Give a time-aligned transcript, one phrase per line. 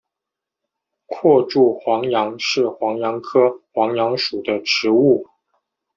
[1.05, 5.27] 阔柱黄杨是黄杨科黄杨属的植物。